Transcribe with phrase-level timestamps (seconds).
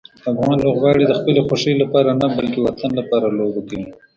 [0.31, 3.85] افغان لوبغاړي د خپلې خوښۍ لپاره نه، بلکې د وطن لپاره لوبه کوي.